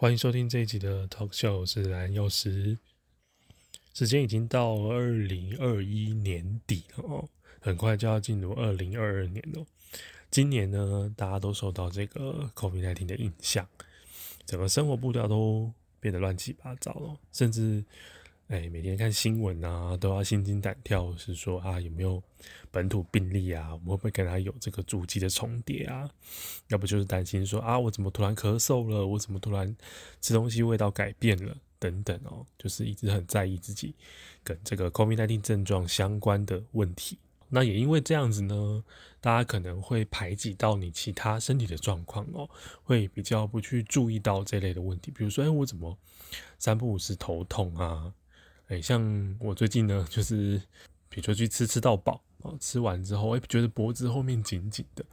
[0.00, 2.78] 欢迎收听这一集的 Talk Show，我是蓝药师。
[3.92, 7.28] 时间已经到二零二一年底了哦，
[7.60, 9.66] 很快就要进入二零二二年了。
[10.30, 13.68] 今年呢，大家都受到这个 COVID-19 的影响，
[14.46, 15.70] 整个生活步调都
[16.00, 17.84] 变得乱七八糟了，甚至。
[18.50, 22.20] 哎，每天看新闻啊，都要心惊胆跳，是说啊有没有
[22.72, 23.72] 本土病例啊？
[23.74, 26.10] 我们会不会跟他有这个足迹的重叠啊？
[26.66, 29.06] 要不就是担心说啊，我怎么突然咳嗽了？
[29.06, 29.72] 我怎么突然
[30.20, 31.56] 吃东西味道改变了？
[31.78, 33.94] 等等哦，就是一直很在意自己
[34.42, 37.16] 跟这个 COVID-19 症状相关的问题。
[37.50, 38.82] 那也因为这样子呢，
[39.20, 42.50] 大家可能会排挤到你其他身体的状况哦，
[42.82, 45.12] 会比较不去注意到这类的问题。
[45.12, 45.96] 比如说，哎，我怎么
[46.58, 48.12] 三不五时头痛啊？
[48.70, 50.56] 哎，像我最近呢，就是
[51.08, 55.04] 比如说去吃吃到饱啊，吃完之后，哎，觉得脖子后面紧紧的，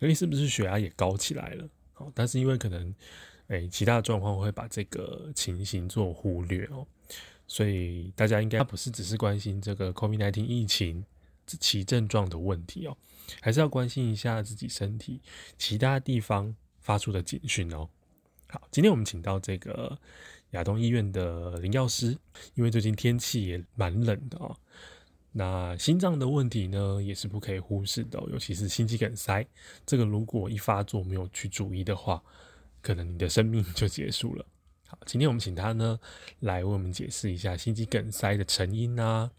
[0.00, 1.68] 哎，是不是血压也高起来了？
[1.92, 2.92] 好，但是因为可能
[3.46, 6.84] 哎，其他的状况会把这个情形做忽略哦，
[7.46, 11.04] 所以大家应该不是只是关心这个 COVID-19 疫情
[11.46, 12.96] 其症状的问题哦，
[13.40, 15.20] 还是要关心一下自己身体
[15.56, 17.88] 其他地方发出的警讯哦。
[18.48, 19.96] 好，今天我们请到这个。
[20.50, 22.16] 亚东医院的林药师，
[22.54, 24.56] 因为最近天气也蛮冷的啊，
[25.30, 29.46] 那心脏的问题呢也是不可以忽视的，尤其是心肌梗塞，
[29.86, 32.20] 这个如果一发作没有去注意的话，
[32.82, 34.44] 可能你的生命就结束了。
[34.88, 36.00] 好，今天我们请他呢
[36.40, 39.30] 来为我们解释一下心肌梗塞的成因啊、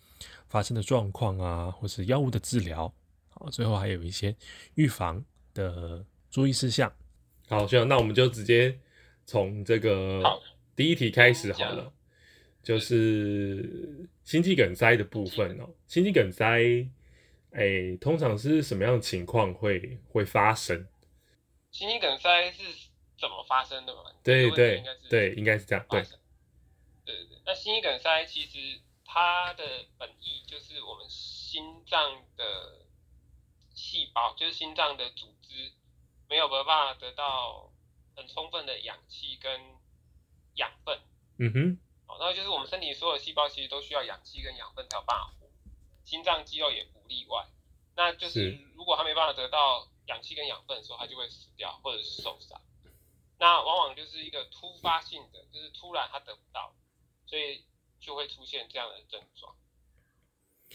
[0.48, 2.94] 发生的状况啊，或是药物的治疗，
[3.32, 4.34] 好，最后还有一些
[4.76, 5.22] 预防
[5.54, 6.90] 的注意事项。
[7.50, 8.80] 好，这样那我们就直接
[9.26, 10.24] 从这个。
[10.82, 11.94] 第一题开始好了，
[12.64, 15.70] 就是心肌梗塞的部分哦。
[15.86, 16.44] 心肌梗塞，
[17.52, 20.88] 哎，通常是什么样的情况会会发生？
[21.70, 22.64] 心肌梗塞是
[23.16, 24.12] 怎么发生的嘛？
[24.24, 25.86] 对对对，应该是这样。
[25.88, 26.02] 对
[27.06, 32.88] 对对，那心肌梗塞其实它的本意就是我们心脏的
[33.76, 35.74] 细胞，就是心脏的组织
[36.28, 37.72] 没有办法得到
[38.16, 39.80] 很充分的氧气跟。
[40.62, 41.02] 养分，
[41.40, 45.50] 嗯哼，好，那就是我们身体所有细胞其实都需要氧气跟养分才有办法活，
[46.06, 47.48] 心脏肌肉也不例外。
[47.96, 52.62] 那就是如果它没办法得到氧气跟养分的时候，它就会死掉或者是受伤。
[53.40, 56.76] 那往往就是一个突发性的，就是突然它得不到，
[57.26, 57.66] 所以
[58.00, 59.56] 就会出现这样的症状。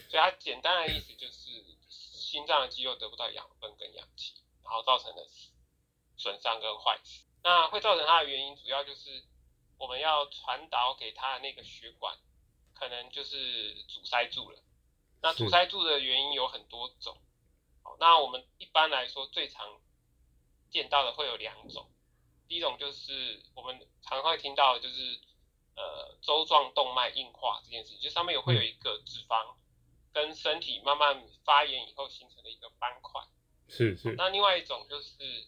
[0.09, 4.33] 所以它简单的意思就是心脏的肌肉得不到养分跟氧气，
[4.63, 5.25] 然后造成的
[6.17, 7.23] 损伤跟坏死。
[7.41, 9.23] 那会造成它的原因主要就是。
[9.77, 12.17] 我们要传导给他的那个血管，
[12.73, 14.59] 可能就是阻塞住了。
[15.21, 17.17] 那阻塞住的原因有很多种。
[17.83, 19.79] 好，那我们一般来说最常
[20.69, 21.89] 见到的会有两种。
[22.47, 25.19] 第一种就是我们常会听到，就是
[25.75, 29.55] 呃周状动脉硬化这件事情，就上面有会有一个脂肪
[30.13, 33.21] 跟身体慢慢发炎以后形成的一个斑块。
[33.67, 34.15] 是是。
[34.15, 35.47] 那另外一种就是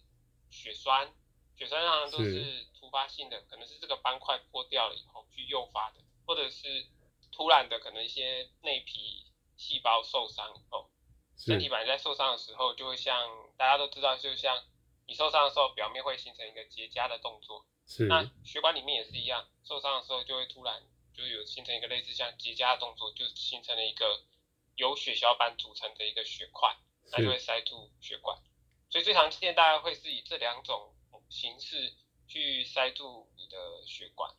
[0.50, 1.14] 血栓，
[1.60, 2.66] 血栓常常都是。
[2.80, 6.88] 突发性的可能是这个斑块破掉了以后去诱发的，或者是
[7.32, 10.90] 突然的可能一些内皮细胞受伤以后，
[11.38, 14.64] 身体本来在受伤的时候就会像大家都知道，就像
[15.06, 18.08] 你受伤的时候表面会形成一个结痂的动作，是。
[18.08, 20.82] 那血管里面也是一样，受伤的时候就会突然
[21.14, 24.24] 就有形成一个类似像结痂的动作，就形成了一个
[24.78, 26.76] 由血小板组成的一个血块，
[27.12, 28.42] 那就会塞住血管，
[28.90, 30.96] 所以最常见大家会是以这两种
[31.30, 31.94] 形式。
[32.32, 33.58] 去塞住你的
[33.88, 34.32] 血管，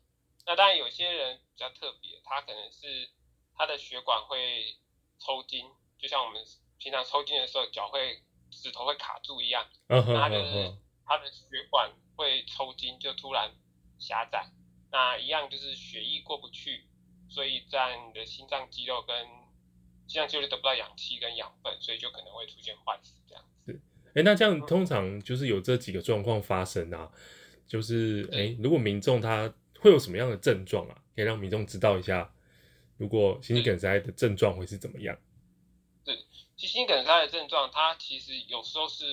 [0.47, 3.11] 那当然有些人比较特别，他可能是
[3.57, 4.79] 他的血管会
[5.19, 5.69] 抽筋，
[5.99, 6.41] 就像我们
[6.79, 10.73] 平常抽筋的时候脚会指头会卡住一样，那他就是
[11.05, 13.53] 他的血管会抽筋，就突然
[13.99, 14.49] 狭窄，
[14.93, 16.89] 那一样就是血液过不去，
[17.29, 19.27] 所以在你的心脏肌肉跟
[20.07, 23.60] 心脏肌肉得不到氧气跟养分，所以就可能会出现坏死这样子。
[24.15, 27.11] 哎，那这样通常就是有这几个状况发生啊。
[27.67, 31.03] 就是哎，如果民众他会有什么样的症状啊？
[31.15, 32.35] 可以让民众知道一下，
[32.97, 35.17] 如果心肌梗塞的症状会是怎么样？
[36.05, 36.17] 对，
[36.57, 39.05] 其实心肌梗塞的症状，它其实有时候是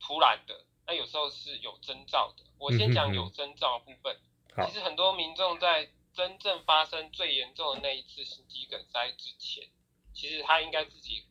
[0.00, 2.44] 突然的，那有时候是有征兆的。
[2.58, 4.16] 我先讲有征兆部分。
[4.66, 9.68] 其实很多民众在真正发生最严重的那一次心肌梗塞之前，
[10.14, 11.24] 其实他应该自己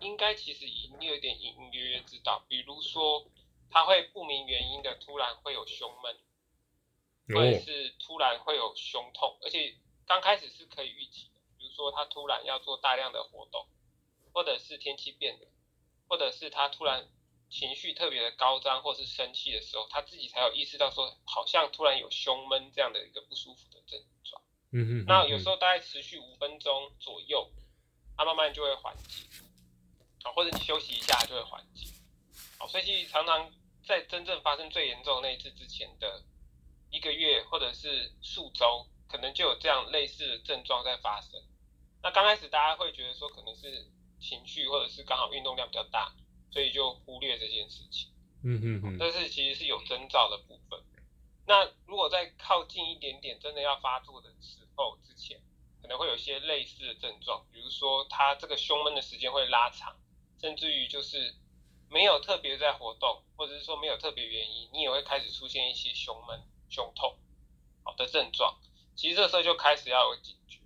[0.00, 3.26] 应该其实已经有点隐隐约约知道，比如说。
[3.70, 6.16] 他会不明原因的突然会有胸闷，
[7.34, 9.74] 或者是突然会有胸痛，而且
[10.06, 11.40] 刚开始是可以预期的。
[11.58, 13.66] 比如说他突然要做大量的活动，
[14.32, 15.48] 或者是天气变冷，
[16.06, 17.08] 或者是他突然
[17.50, 24.40] 情绪特别的高涨或是生气的时候，他自己才有意识到说，好像突然有胸闷这样的一个不舒服的症状。
[24.70, 27.50] 嗯哼，那有时候大概持续五分钟左右，
[28.16, 29.26] 它慢慢就会缓解，
[30.24, 31.86] 啊，或者你休息一下就会缓解。
[32.58, 33.52] 好，所以其实常常
[33.86, 36.24] 在真正发生最严重的那一次之前的
[36.90, 41.40] 一个月或者是数周，可能就有这样类似的症状在发生。
[42.02, 43.86] 那刚开始大家会觉得说可能是
[44.20, 46.12] 情绪或者是刚好运动量比较大，
[46.50, 48.10] 所以就忽略这件事情。
[48.42, 50.82] 嗯嗯嗯，但是其实是有征兆的部分。
[51.46, 55.38] 那如果再靠近一点点，真的要发作的时候之前，
[55.82, 59.94] 可能会有一些类似的症状，比如说他这个胸闷的时间会拉长，
[60.44, 61.34] 甚至于就是
[61.88, 66.38] 没有特别在活动，或者是说没有特别原因，你也会开始出现一些胸闷、
[66.68, 67.16] 胸痛
[67.82, 68.54] 好的症状。
[68.94, 70.60] 其实这时候就开始要有警觉。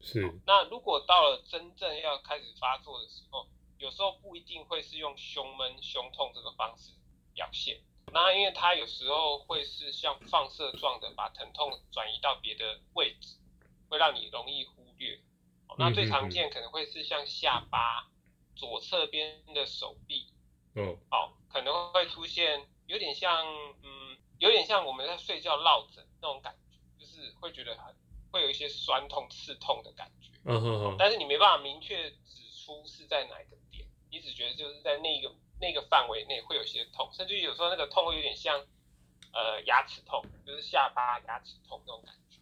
[0.00, 6.92] 是，那如果到了真正要开始发作的时候，有时候不一定会是用胸闷、胸痛这个方式
[7.34, 7.80] 表现。
[8.12, 13.38] 那因为它有时候会是像放射状的，把疼痛转移到别的位置，
[13.88, 15.20] 会让你容易忽略。
[15.78, 18.08] 那最常见可能会是像下巴、
[18.56, 20.26] 左侧边的手臂，
[20.74, 23.46] 嗯，好，可能会出现有点像，
[23.82, 27.94] 嗯，有点像我们在睡觉落枕那种感觉，就是会觉得很
[28.32, 30.32] 会有一些酸痛、刺痛的感觉。
[30.44, 38.64] 嗯哼哼，但是你没办法明确指出是在哪个点，你只觉得就是在那个那个范围内会有些痛，甚至有时候那个痛会有点像
[39.32, 42.38] 呃牙齿痛，就是下巴牙齿痛那种感觉。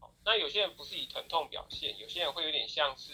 [0.00, 3.12] 好，那有些人不是以疼痛表现，有些人会有点像是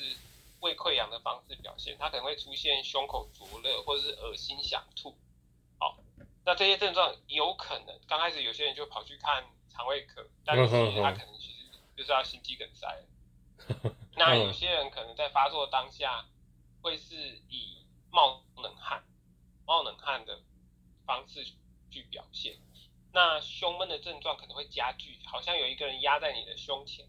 [0.61, 5.17] 胃溃疡的方式表现，他可能会出现胸口灼热或者是恶心想吐。
[5.79, 5.99] 好，
[6.45, 13.05] 那这些症状有可能刚开始有些人就跑去看肠胃科，但是其实他可能其实就是要心肌梗塞。
[14.17, 16.25] 那有些人可能在发作当下，
[16.81, 17.15] 会是
[17.49, 19.05] 以冒冷汗、
[19.67, 20.41] 冒冷汗的
[21.05, 21.45] 方式
[21.91, 22.59] 去表现。
[23.13, 27.07] 那胸闷的症状可能会加剧，好像有一个人压在你的胸前，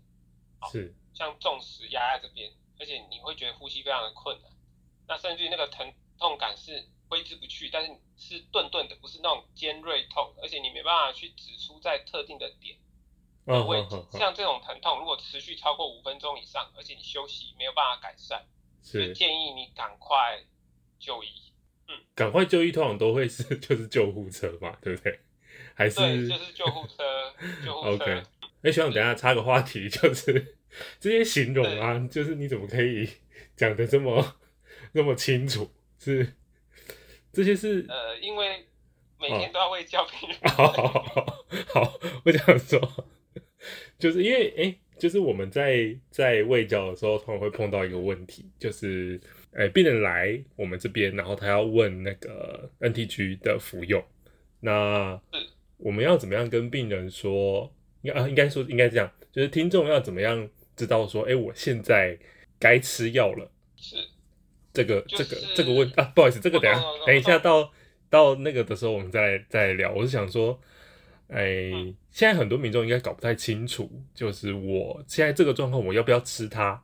[0.71, 4.51] 是，像重石压在这边，而且你会觉得呼吸非常的困难。
[5.07, 12.77] 那甚至于那个疼痛感是挥之不去，但是是顿顿的，不是那种尖锐痛，而且你没办法去指出在特定的点。
[13.45, 18.45] 的位置，像这种疼痛，如果持续超过五分钟以上，而且你休息没有办法改善，
[18.83, 20.43] 是建议你赶快
[20.99, 21.29] 就医。
[21.87, 25.21] 嗯，赶快就医通常都会是 就是救护车嘛，对不对？
[25.75, 27.33] 还是对，就是救护车，
[27.63, 27.93] 救护车。
[28.03, 28.23] OK，
[28.63, 30.56] 哎，学长，等下插个话题，就是
[30.99, 33.07] 这些形容啊，就是你怎么可以
[33.55, 34.35] 讲的这么
[34.91, 35.69] 那么清楚？
[35.99, 36.33] 是
[37.33, 38.65] 这些是呃，因为
[39.19, 40.37] 每年都要为教病人。
[40.43, 43.05] 好好好，好，我想说。
[43.99, 49.19] 就是因为哎，就是我们在在喂教的时候，通常会碰到一个问题，就是
[49.51, 54.01] 哎，病人来我们这边，然后他要问那个 NTG 的服用，
[54.59, 55.19] 那
[55.77, 57.73] 我们要怎么样跟病人说？
[58.03, 60.47] 应该啊，应该说应该这样，就是听众要怎么样
[60.77, 62.17] 知道说，哎，我现在
[62.57, 63.51] 该吃药了？
[63.75, 63.97] 是
[64.71, 67.69] 这个这个这个问啊，不好意思，这个等下等一下到
[68.09, 69.91] 到那个的时候，我们再再聊。
[69.91, 70.57] 我是想说。
[71.29, 71.43] 哎，
[72.09, 76.81] 现在很多民众应该搞不太清楚，就是我现在这个状况，我要不要吃它？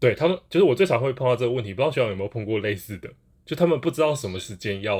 [0.00, 3.08] 对他们，就是我最常会碰到这个问题，不知道学长有没有碰过类似的？
[3.44, 4.98] 就他们不知道什么时间要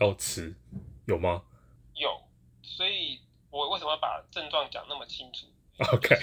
[0.00, 0.54] 要吃，
[1.06, 1.44] 有吗？
[1.94, 2.10] 有，
[2.60, 3.18] 所以
[3.48, 5.46] 我为什么要把症状讲那么清楚
[5.94, 6.20] ？OK，好，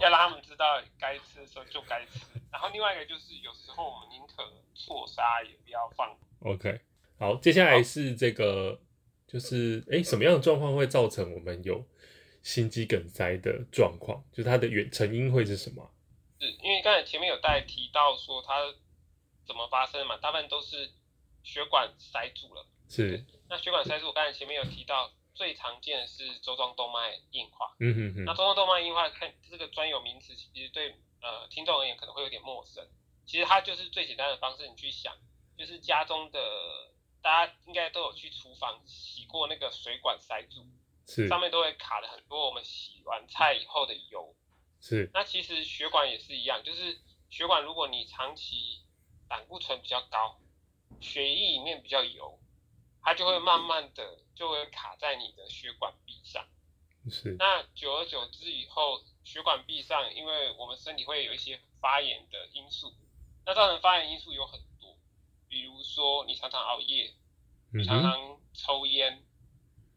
[0.00, 2.20] 要让他们知道该吃的时候就该吃。
[2.50, 6.16] 然后另外一个就是，有时候我们宁可错杀也不要放。
[6.40, 6.80] OK，
[7.18, 8.80] 好，接下来是这个。
[9.26, 11.84] 就是哎，什么样的状况会造成我们有
[12.44, 14.22] 心肌梗塞的状况？
[14.30, 15.90] 就是它的原成因会是什么？
[16.38, 18.54] 是因为刚才前面有带提到说它
[19.44, 20.88] 怎么发生嘛，大部分都是
[21.42, 22.64] 血管塞住了。
[22.88, 23.24] 是。
[23.48, 27.74] 那血管塞住，刚才前面有提到最常见的是周状动脉硬化。
[27.80, 28.24] 嗯哼哼。
[28.24, 32.86] 那周状动脉硬化，看这个专有名词，其实对呃听众而言可能会有点陌生。
[33.26, 35.16] 其实它就是最简单的方式，你去想，
[35.58, 36.40] 就是家中的。
[37.24, 40.66] 大家应该都有去厨房洗过那个水管塞住，
[41.06, 44.36] 是上面都会卡了很多我们洗完菜以后的油，
[44.78, 45.10] 是。
[45.14, 47.00] 那其实血管也是一样，就是
[47.30, 48.82] 血管如果你长期
[49.26, 50.38] 胆固醇比较高，
[51.00, 52.38] 血液里面比较油，
[53.04, 56.46] 它就会慢慢的就会卡在你的血管壁上，
[57.10, 57.36] 是。
[57.38, 62.94] 那久而久之以后，血管壁上，因为我们身体会有一些发炎的因素，
[63.44, 64.96] 那造成发炎因素有很多。
[65.48, 67.12] 比如说，你常常熬夜，
[67.74, 69.22] 你常常抽烟，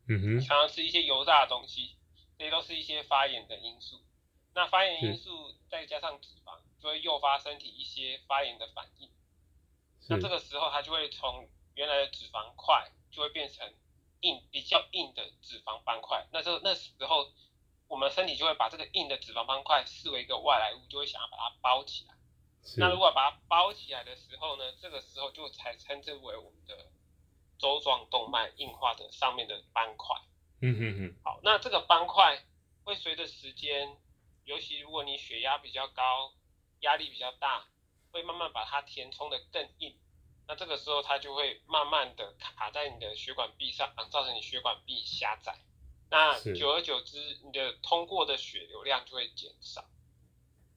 [0.08, 1.96] 嗯哼，常常吃一些油炸的东西，
[2.38, 4.04] 这些都是一些发炎的因素。
[4.54, 9.10] 那发炎因素再加上脂肪，就会诱发身体一些发炎的反应。
[10.10, 13.72] 那这个时候，它就会从原来的脂肪块就会变成
[14.22, 16.28] 硬比较硬的脂肪斑块。
[16.34, 17.32] 那这那时候
[17.88, 22.16] 我们身体就会把这个硬的脂肪斑块视为一个外来物，就会想要把它包起来。
[22.78, 26.92] 那如果把它包起来的时候呢，这个时候就才称之为我们的
[27.60, 30.16] 周状动脉硬化的上面的斑块。
[30.62, 31.22] 嗯哼哼。
[31.24, 32.44] 好，那这个斑块
[32.84, 33.96] 会随着时间，
[34.46, 36.34] 尤其如果你血压比较高、
[36.80, 37.68] 压力比较大，
[38.12, 39.96] 会慢慢把它填充的更硬。
[40.48, 45.58] 那这个时候它就会慢慢的卡在你的血管壁上，造成你血管壁狭窄。
[46.10, 49.86] 那久而久之，你的通过的血流量就会减少。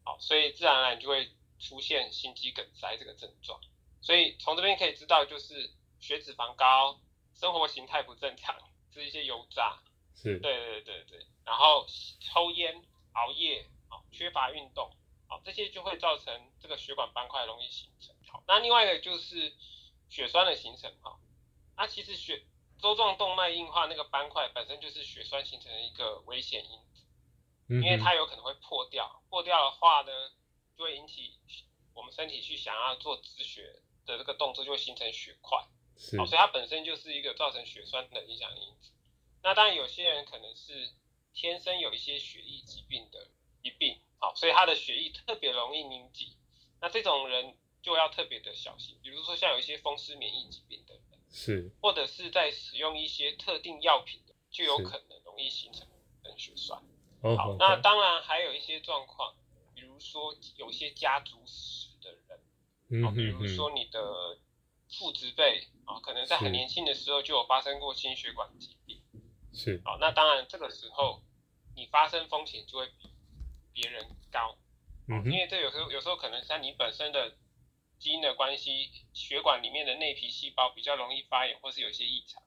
[0.05, 1.31] 好，所以自然而然就会。
[1.63, 3.61] 出现心肌梗塞这个症状，
[4.01, 6.99] 所以从这边可以知道，就是血脂肪高、
[7.35, 8.57] 生活形态不正常，
[8.91, 9.79] 吃一些油炸，
[10.17, 11.85] 是对对对对，然后
[12.19, 14.91] 抽烟、熬夜，好，缺乏运动，
[15.29, 18.17] 好，这些就会造成这个血管斑块容易形成。
[18.31, 19.53] 好，那另外一个就是
[20.09, 21.19] 血栓的形成，哈，
[21.77, 22.45] 那其实血
[22.81, 27.05] 周状动脉硬化那个斑块本身就是血栓形成的一个危险因子，
[27.69, 30.13] 因为它有可能会破掉，破掉的话呢。
[30.77, 31.39] 就会引起
[31.93, 35.59] 我们身体去想要做止血的这个动作，就会形成血块，
[36.17, 38.91] 好，所以它本身就是一个造成血栓的影响因子。
[39.43, 40.91] 那当然有些人可能是
[41.35, 43.29] 天生有一些血液疾病的
[43.63, 46.35] 疾病，好，所以他的血液特别容易凝集，
[46.81, 48.99] 那这种人就要特别的小心。
[49.03, 55.87] 比如说像有一些风湿免疫疾病的人，是，或者是在使用一些特定药品的，就有可能容易形成
[56.37, 56.83] 血栓。
[57.37, 59.35] 好，那当然还有一些状况。
[59.73, 64.39] 比如说有些家族史的人，啊，比如说你的
[64.91, 69.01] 父执辈啊，可能在很年轻的时候就有发生过心血管疾病，
[69.55, 71.23] 是，好，那当然这个时候
[71.75, 73.11] 你发生风险就会比
[73.73, 74.59] 别人高，
[75.09, 77.35] 嗯，因为这有时候有时候可能像你本身的
[78.01, 82.43] 基因的关系，血管里面的内皮细胞比较容易发炎，或是有些异常，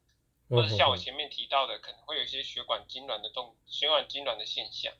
[0.49, 4.91] 或者像我前面提到的，可能会有一些血管痉挛的动，血管痉挛的现象，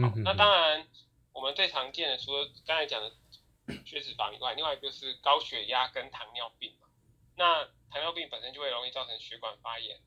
[0.00, 0.88] 好，那当然。
[1.34, 3.10] 我们最常见的，除了刚才讲的
[3.86, 6.86] 血脂肪以外，另外一个是高血压跟糖尿病嘛。
[7.36, 9.98] 那糖尿病本身就会容易造成血管发炎，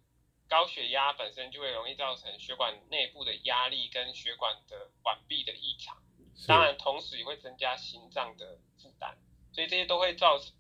[0.48, 5.98] 高血压本身就会容易造成血管内部的压力跟血管的管壁的异常，
[6.46, 9.18] 当然同时也会增加心脏的负担，
[9.56, 10.52] 所以这些都会造成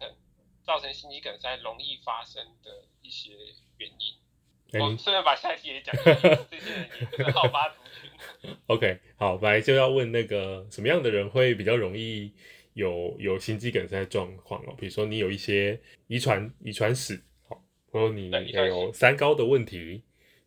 [0.63, 3.31] 造成心肌梗塞容易发生的一些
[3.77, 4.79] 原因。
[4.79, 8.55] 我顺便把下一题也讲，这些人也是好发族群。
[8.67, 12.33] OK，好，本来就要问那个什么样的人会比较容易
[12.73, 14.73] 有有心肌梗塞状况哦？
[14.77, 17.61] 比如说你有一些遗传遗传史，好，
[17.91, 20.01] 或者你有三高的问题，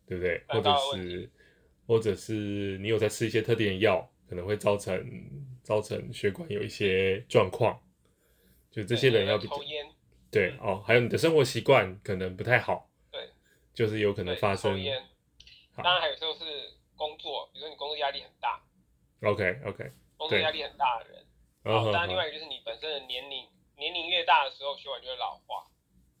[0.07, 0.43] 对不对？
[0.47, 1.29] 或者是
[1.85, 5.03] 或者是你有在吃一些特定的药，可能会造成
[5.63, 7.79] 造成血管有一些状况，
[8.71, 9.89] 就这些人要比抽烟，
[10.31, 12.87] 对哦，还有你的生活习惯可能不太好。
[13.11, 13.29] 对
[13.73, 14.73] 就是有可能发生，
[15.75, 16.45] 当然还有时候是
[16.95, 18.61] 工作，比如说你工作压力很大
[19.23, 21.25] ，OK OK，工作压力很大的人，
[21.63, 23.47] 然后当然另外一个就是你本身的年龄，
[23.77, 25.65] 年龄越大的时候血管就会老化，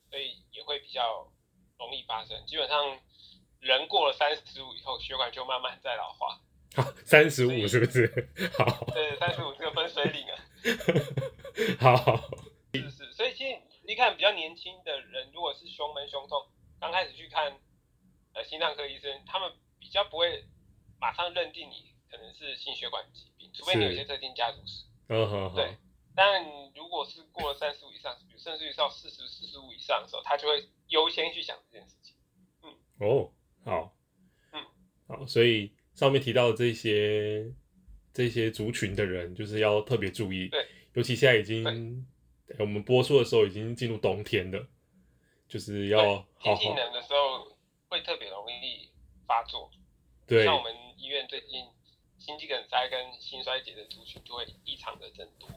[0.09, 1.29] 所以也会比较
[1.77, 2.43] 容易发生。
[2.45, 2.97] 基本上
[3.59, 6.39] 人过了三十五以后，血管就慢慢在老化。
[7.03, 8.29] 三十五是不是？
[8.57, 10.35] 好，对，三十五这个分水岭啊。
[11.79, 12.29] 好，
[12.73, 16.47] 是是，所以其实你看比较年轻的人，如果是胸闷胸痛。
[16.81, 17.59] 刚开始去看，
[18.33, 20.45] 呃，心脏科医生，他们比较不会
[20.97, 24.85] 马上认定你可能是心血管疾病，除非你有一些特定家族史。
[25.09, 25.53] 嗯哼。
[25.53, 25.75] 对，
[26.15, 26.41] 但
[26.73, 32.15] 如果是过了三十五以上，甚至于到四十四十五以上的时候，他就会优先去想这件事情。
[32.63, 32.73] 嗯。
[32.99, 33.33] 哦，
[33.65, 33.93] 好。
[34.53, 34.65] 嗯。
[35.09, 37.53] 好，所以上面提到的这些
[38.13, 40.47] 这些族群的人，就是要特别注意。
[40.47, 40.65] 对。
[40.93, 42.05] 尤其现在已经，
[42.57, 44.67] 我们播出的时候已经进入冬天了。
[45.47, 48.87] 就是要天气冷的时候会特别容易
[49.25, 49.71] 发作，
[50.27, 51.65] 对，像我们医院最近
[52.19, 55.49] 心肌梗塞跟心衰竭的族群就会异常的增多。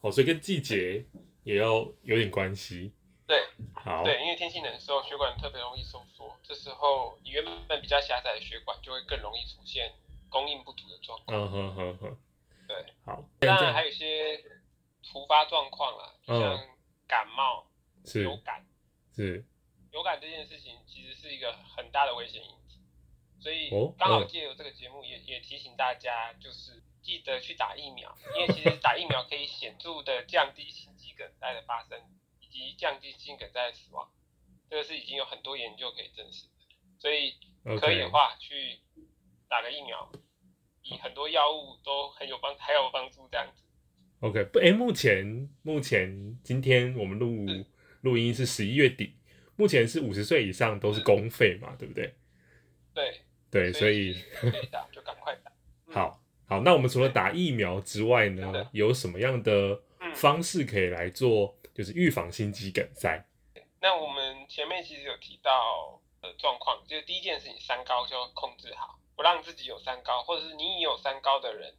[0.00, 1.04] 哦，所以跟季节
[1.44, 2.92] 也要有点关系。
[3.26, 3.44] 对，
[3.74, 9.92] 好，对，因为天气冷的时候血管特别容易收缩，这时候你原本比较狭窄的血管就会更容易出现
[10.30, 11.38] 供应不足的状况。
[11.38, 12.18] 嗯哼哼哼，
[12.66, 14.42] 对，好，当然还有一些
[15.02, 16.68] 突发状况啦，像
[17.06, 17.66] 感冒、
[18.14, 18.64] 流感。
[19.14, 19.44] 是，
[19.90, 22.78] 流感这件事情其实是一个很大的危险因子，
[23.40, 23.68] 所以
[23.98, 32.00] 刚好借由这个节目也也提醒大家，就是记得去打疫苗，因为其实打疫苗可以显著的降低心肌梗塞的发生，
[32.40, 34.08] 以及降低心梗塞的死亡，
[34.70, 36.52] 这个是已经有很多研究可以证实的，
[37.00, 37.34] 所以
[37.80, 38.78] 可以的话去
[39.50, 40.10] 打个疫苗，
[40.82, 43.62] 以很多药物都很有帮还有帮助这样子。
[44.20, 47.44] OK，不，哎，目前目前今天我们录。
[48.02, 49.14] 录音是十一月底，
[49.56, 52.14] 目前是五十岁以上都是公费嘛，对不对？
[52.94, 55.50] 对对，所以 可以打就赶快打。
[55.86, 63.22] 嗯好好，那我们除了打疫苗之外呢，有什么样的嗯方式可以来做，就是预防心肌梗塞？
[63.82, 71.76] 那我们前面其实有提到的状况，就是第一件事情，三高就要控制好，不让自己有三高，或者是你已有三高的人，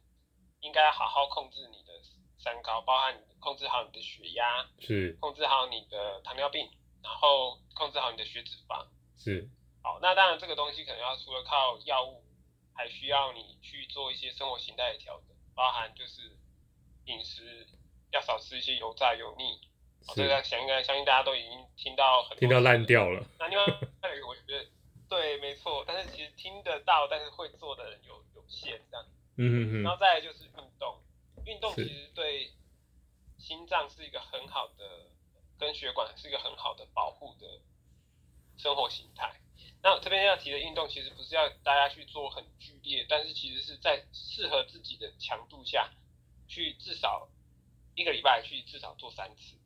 [0.60, 1.92] 应该好好控制你的
[2.38, 6.70] 三高，包含你控制好你的血压，是控制好你的糖尿病，
[7.02, 8.86] 然后控制好你的血脂肪。
[9.18, 9.50] 是，
[9.82, 12.22] 好，那当然这个东西可能要除了靠药物，
[12.76, 16.38] 还需要你去做一些生活形态的调整，包含就是
[17.06, 17.66] 饮食
[18.12, 19.58] 要少吃一些油炸油腻。
[20.06, 22.86] 好这是个想应该相信大家都已经听到很多听到烂。
[22.86, 23.26] 掉了。
[23.40, 23.64] 那另外
[24.00, 24.64] 还有一个，我觉得
[25.12, 29.06] 对，没错，但是其实听得到，但是会做的人有有限，这样。
[29.36, 31.02] 嗯嗯嗯，然后再来就是运动，
[31.44, 32.50] 运动其实对
[33.36, 35.10] 心脏是一个很好的，
[35.58, 37.60] 跟血管是一个很好的保护的
[38.56, 39.38] 生活形态。
[39.82, 45.92] 那这边要提的运动，其实不是要大家去做很剧烈，但是其实是在适合自己的强度下，
[46.48, 47.28] 去至少
[47.94, 49.58] 一个礼拜去至少做三次，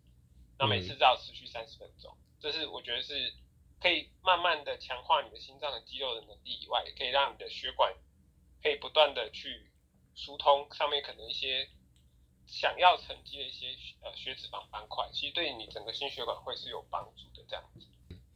[0.59, 3.33] 那每次至少持续三十分钟，这是我觉得是
[3.81, 7.95] 可以慢慢的强化你的心脏的肌肉的能力以外，也可以让你的血管
[8.63, 9.71] 可以不断的去
[10.15, 11.69] 疏通上面可能一些
[12.47, 17.87] 想要沉积的一些呃血脂肪斑块，其实对你整个心血管会是有帮助的这样子。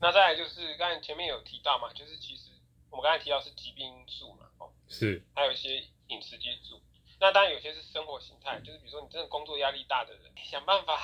[0.00, 2.50] 那再来就是刚才前面有提到嘛，就是其实
[2.90, 6.80] 我们刚才提到是疾病因素嘛，哦，是还有一些饮食因素。
[7.20, 10.99] 那当然有些是生活形态，就是比如说你真的工作压力大的人，想办法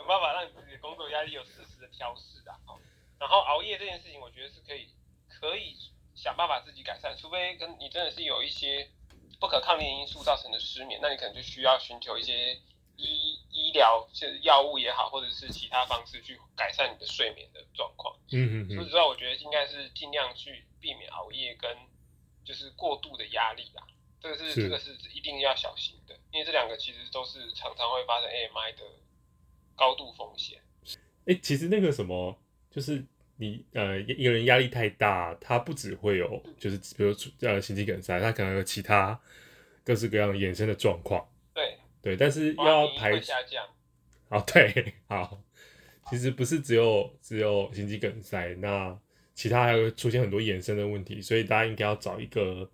[0.00, 2.56] 想办法让你自己的工作压力有适时的调试啊。
[2.66, 2.80] 哦，
[3.18, 4.88] 然后熬夜这件事情，我觉得是可以
[5.28, 5.76] 可以
[6.14, 8.90] 想办法自己改善，除非跟你真的是有一些
[9.38, 12.54] 不可抗力因素造成的失眠，那你可能就需要寻求一些
[12.96, 18.16] 医医疗，就是药物也好，或者是其他方式去改善你的睡眠的状况。
[18.32, 21.76] 嗯哼哼，说实话，我觉得应该是尽量去避免熬夜跟
[22.42, 23.86] 就是过度的压力啦。
[24.22, 28.84] 这个是是这个是一定要小心的，因为这两个其实都是常常会发生 AMI 的
[29.80, 30.58] 高度风险。
[31.24, 32.38] 哎、其实那个什么，
[32.70, 33.02] 就是
[33.36, 39.18] 你呃一个人压力太大，他不只会有就是比如呃心肌梗塞，他可能有其他
[39.82, 41.26] 各式各样衍生的状况。
[41.54, 43.64] 对，对，但是要排下降。
[44.28, 45.42] 哦， 对，好，
[46.10, 48.94] 其实不是只有只有心肌梗塞，那
[49.34, 52.68] 其他还会出现很多衍生的问题，所以大家应该要找一个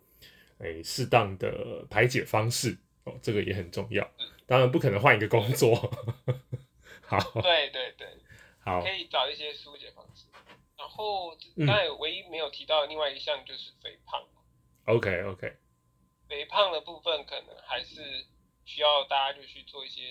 [0.58, 4.04] 诶适当的排解方式哦，这个也很重要。
[4.46, 5.92] 当然不可能换一个工作。
[7.08, 8.08] 好，对对对，
[8.64, 10.26] 好可，以找一些疏解方式。
[10.76, 14.22] 然后嗯刚才唯一没有提到的另外一项就是肥胖。
[14.86, 15.56] OK OK，
[16.28, 18.26] 肥胖的部分可能还是
[18.64, 20.02] 需要大家就去做一些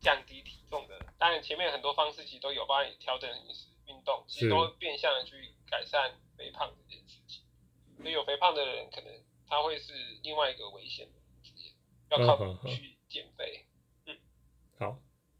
[0.00, 0.98] 降低体重的。
[1.18, 7.44] 当然前面很多方式其实都有，帮你调整饮食、运动，其是实都变相的去改善肥胖这件事情。
[7.98, 9.12] 所以有肥胖的人，可能
[9.46, 11.72] 他会是另外一个危险的职业，
[12.10, 13.66] 要靠去减肥。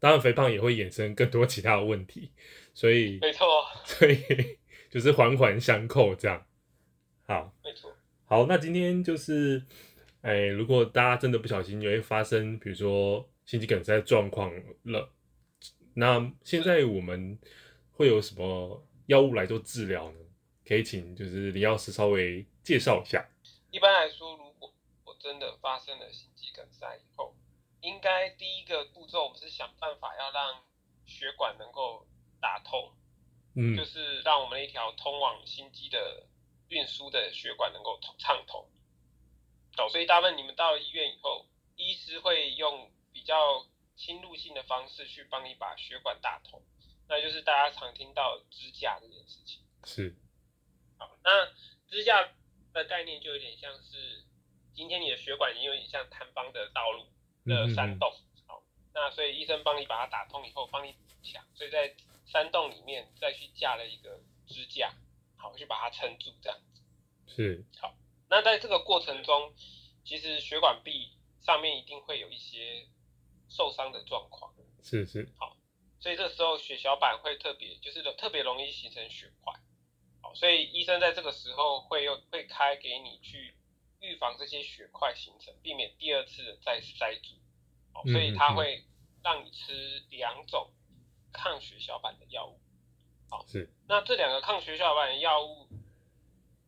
[0.05, 2.29] 好，当然肥胖也会衍生更多其他的问题，
[2.75, 3.47] 所以没错，
[3.83, 4.19] 所以
[4.91, 6.45] 就是环环相扣这样。
[7.25, 7.91] 好，没错。
[8.25, 9.65] 好，那今天就是，
[10.21, 15.11] 哎，如果大家真的不小心，也会发生，比如说心肌梗塞的状况了，
[15.95, 17.39] 那现在我们
[17.89, 20.19] 会有什么药物来做治疗呢？
[20.67, 23.27] 可以请就是李药师稍微介绍一下。
[23.71, 24.71] 一般来说，如果
[25.03, 27.34] 我真的发生了心肌梗塞以后，
[27.85, 30.63] 应该第一个步骤我们是想办法要让
[31.05, 32.07] 血管能够
[32.41, 32.93] 打通。
[33.57, 36.27] 嗯就，是让我们那一条通往心肌的
[36.67, 38.67] 运输的血管能够通畅通。
[39.77, 41.45] 哦，所以大部分你们到了医院以后，
[41.77, 46.61] 医师会用比较侵入性的方式去帮你把血管打通，
[47.07, 49.63] 那就是大家常听到支架这件事情。
[49.85, 50.13] 是，
[50.97, 51.45] 好，那
[51.87, 52.33] 支架
[52.73, 54.25] 的概念就有点像是
[54.73, 57.05] 今天你的血管已经有点像摊方的道路
[57.45, 58.11] 的山洞，
[58.47, 64.93] 好，那所以医生帮你把它打通以后，帮你补强，所以在山洞里面再去架了一个支架，
[65.37, 66.81] 好，去把它撑住这样子。
[67.27, 67.95] 是，好
[68.27, 69.53] 那在这个过程中，
[70.03, 72.87] 其实血管壁上面一定会有一些
[73.47, 74.53] 受伤的状况，
[74.83, 75.55] 是是，好
[75.99, 79.53] 所以这时候血小板会特别就是特别容易形成血块，
[80.21, 83.55] 好，所以医生在这个时候会又会开给你去
[84.05, 87.33] 预防这些血块形成，避免第二次的再塞住，
[87.93, 88.85] 好，所以他会
[89.23, 90.71] 让你吃两种
[91.33, 92.59] 抗血小板的药物，
[93.29, 95.67] 好，是，那这两个抗血小板的药物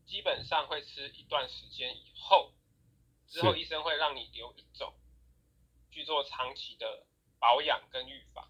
[0.05, 2.53] 基本上会吃一段时间以后，
[3.27, 3.59] 之后是。
[3.59, 4.93] 医生会让你留一种
[5.91, 7.05] 去做长期的
[7.39, 8.49] 保养跟预防。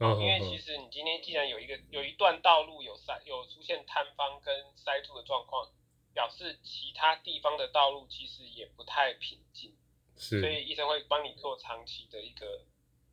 [0.00, 5.72] 嗯因为其实你今天既然有一个有一段道路有塞有出现塌方跟塞住的状况，
[6.18, 9.72] 表示其他地方的道路其实也不太平静，
[10.16, 12.66] 所，以医生会帮你做长期的一个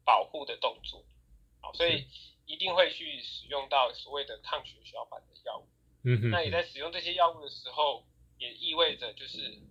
[0.04, 1.06] 保护的动作。
[1.62, 2.08] 好，所以
[2.48, 5.68] 一定会去使用到所谓的抗血小板的药物。
[6.04, 8.08] 嗯哼那你在使用这些药物的时候，
[8.39, 9.62] 也意味着就是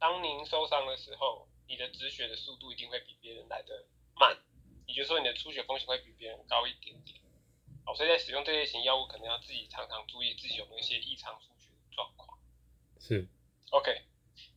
[0.00, 4.36] 当您受伤的时候，你的止血的速度一定会比别人来的慢，
[4.88, 7.16] 也就是说你的出血风险会比别人高一点点。
[7.84, 12.31] 好，所以在使用这类型药物，可能要自己常常注意自己有没有一些异常出血的状况。
[13.02, 13.26] 是
[13.70, 14.00] ，OK，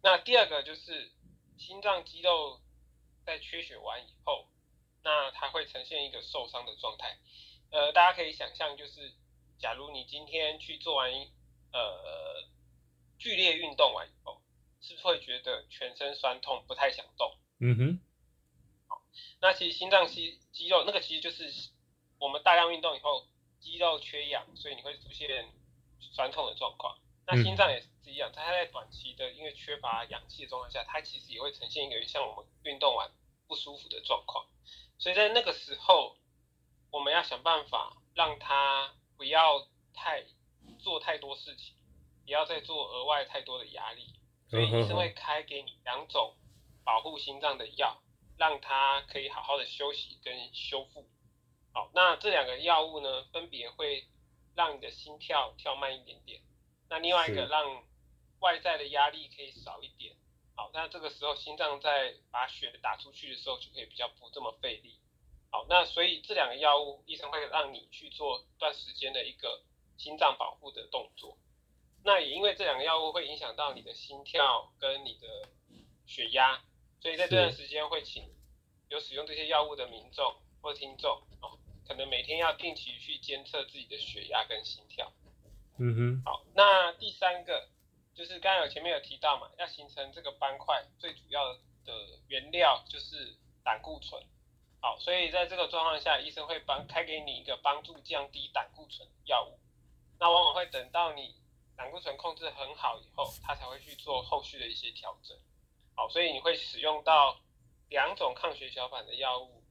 [0.03, 1.12] 那第二个就是
[1.58, 2.62] 心脏肌肉
[3.25, 4.47] 在缺血完以后，
[5.03, 7.17] 那它会呈现一个受伤的状态。
[7.71, 9.13] 呃，大家可以想象，就是
[9.58, 11.12] 假如你今天去做完
[11.73, 12.43] 呃
[13.17, 14.39] 剧烈运动完以后，
[14.79, 17.36] 是不是会觉得全身酸痛，不太想动？
[17.60, 17.99] 嗯哼，
[18.88, 19.01] 好
[19.41, 21.51] 那其实心脏肌肌肉那个其实就是
[22.19, 23.27] 我们大量运动以后
[23.60, 25.51] 肌肉缺氧，所以你会出现
[25.99, 26.99] 酸痛的状况。
[27.25, 33.12] 那心脏也是一样，它在短期的因为缺乏氧气的状况下，它其实也会呈现一个像我们运动完
[33.48, 34.46] 不舒服的状况。
[34.98, 36.18] 所以在那个时候，
[36.91, 40.26] 我们要想办法让它不要太
[40.80, 41.76] 做太多事情，
[42.26, 44.13] 不要再做额外太多的压力。
[44.48, 46.36] 所以医生会开给你两种
[46.84, 48.02] 保护心脏的药，
[48.38, 51.10] 让它可以好好的休息跟修复。
[51.74, 54.08] 好，那这两个药物呢，分别会
[54.56, 56.41] 让你的心跳跳慢一点点，
[56.88, 57.84] 那另外一个让
[58.39, 60.15] 外在的压力可以少一点。
[60.56, 65.00] 好，那这个时候心脏在把血打出去的时候，就可以比较不这么费力。
[65.52, 69.63] 好，那所以这两个药物，医生会让你去做一段时间的一个
[69.98, 71.38] 心脏保护的动作。
[72.04, 75.50] 那也因为这两个药物会影响到你的心跳跟你的
[76.06, 76.62] 血压，
[77.02, 78.30] 所以在这段时间会请
[78.89, 85.12] 有使用这些药物的民众或听众哦，可能每天要定期去监测自己的血压跟心跳。
[85.80, 87.67] 嗯哼，好，那第三个
[88.15, 94.21] 就是刚才有前面有提到嘛，要形成这个斑块，最主要的原料就是胆固醇。
[94.82, 99.60] 好，所以在这个状况下，医生会帮开给你一个帮助降低胆固醇的药物。
[100.17, 101.36] 那往往会等到你
[101.75, 105.38] 胆固醇控制很好以后，他才会去做后续的一些调整。
[105.95, 107.38] 好，所以你会使用到
[107.89, 109.63] 两种抗血小板的药物，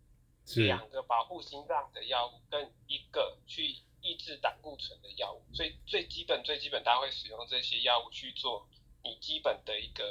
[0.44, 5.42] 是，两个保护心脏的药物，跟一个去抑制胆固醇的药物。
[5.52, 8.68] 所以最基本最基本，大家会使用这些药物去做
[9.02, 10.04] 你基本的一个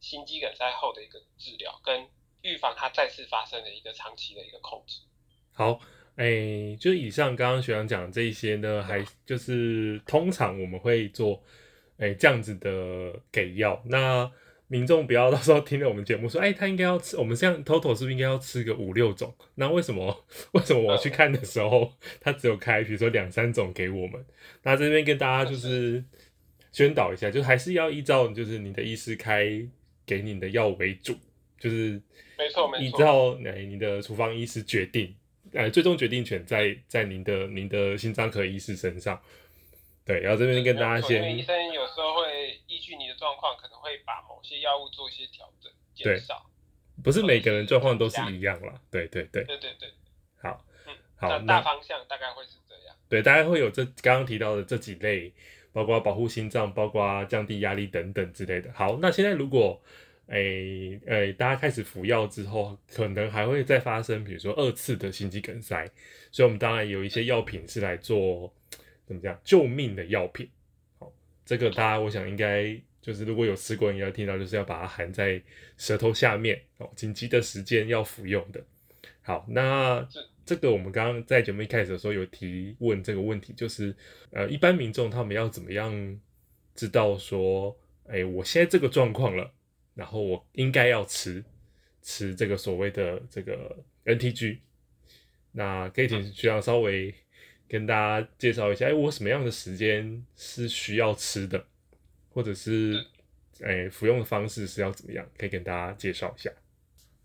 [0.00, 2.06] 心肌梗塞后的一个治疗，跟
[2.42, 5.00] 预防它再次发生的一个长期的一个控制。
[5.52, 5.80] 好，
[6.16, 11.42] 哎、就是以上刚刚学长讲的这一些呢，还就是通常我们会做，
[11.98, 13.80] 哎、这样子的给药。
[13.86, 14.30] 那
[14.72, 19.34] 民众不要到时候听了我们节目说，哎、他应该要吃，我们这样 total 是不是应该要吃个五六种？
[19.56, 24.24] 那为什么 为什么我去看的时候，他只有开比如说两三种给我们？
[24.62, 26.02] 那这边跟大家就是
[26.72, 29.44] 宣导一下，就还是要依照就是你的医师开
[30.06, 31.14] 给你的药为主，
[31.60, 32.00] 就是
[32.38, 35.14] 没错没错依照哎你的处方医师决定，
[35.52, 39.20] 呃，最终决定权在在您的您的心脏科医师身上。
[40.04, 46.46] 对，然后这边跟大家没错因为医先生有时候会依据你的状况，可能会把某些药物做一些调整、对减少。
[47.04, 49.90] 不是每个人状况都是一样啦，对对对，对对对，
[50.40, 52.96] 好，嗯，好那那大方向大概会是这样。
[53.08, 55.32] 对，大概会有这刚刚提到的这几类，
[55.72, 58.72] 包括保护心脏，包括降低压力等等之类的。
[58.72, 59.80] 好，那现在如果
[60.28, 65.90] 诶诶、大家开始服药之后，可能还会再发生，比如说二次的心肌梗塞，
[66.30, 68.52] 所以我们当然有一些药品是来做
[69.04, 70.48] 怎么讲救命的药品。
[71.42, 75.42] 好，这个大家我想应该就是如果有吃过，应该听到就是要把它含在
[75.76, 78.64] 舌头下面哦，紧急的时间要服用的。
[79.22, 83.94] 好，那是这个我们刚刚在节目一开始的时候有提问这个问题，就是
[84.30, 86.20] 呃，一般民众他们要怎么样
[86.74, 87.76] 知道说，
[88.08, 89.52] 哎，我现在这个状况了，
[89.94, 91.44] 然后我应该要吃
[92.02, 94.58] 吃这个所谓的这个 NTG。
[95.52, 97.14] 那可以请学长稍微
[97.68, 101.64] 跟大家介绍一下，哎，我什么样的时间是需要吃的，
[102.32, 103.06] 或者是
[103.62, 106.50] 哎服用的方式是要怎么样，可以跟大家介绍一下。